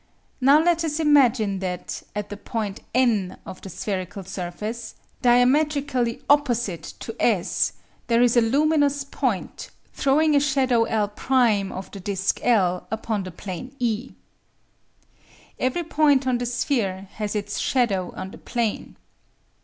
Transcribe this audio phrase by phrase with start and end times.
[0.41, 6.81] Now let us imagine that at the point N of the spherical surface, diametrically opposite
[7.01, 7.73] to S,
[8.07, 11.11] there is a luminous point, throwing a shadow L'
[11.71, 14.13] of the disc L upon the plane E.
[15.59, 18.95] Every point on the sphere has its shadow on the plane.